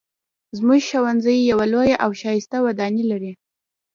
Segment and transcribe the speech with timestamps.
[0.57, 3.33] زموږ ښوونځی یوه لویه او ښایسته ودانۍ لري